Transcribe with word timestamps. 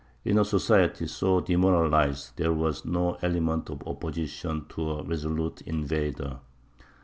In 0.25 0.39
a 0.39 0.43
society 0.45 1.05
so 1.05 1.41
demoralized 1.41 2.35
there 2.35 2.51
were 2.51 2.73
no 2.85 3.19
elements 3.21 3.69
of 3.69 3.83
opposition 3.87 4.65
to 4.69 4.81
a 4.93 5.03
resolute 5.03 5.61
invader. 5.61 6.39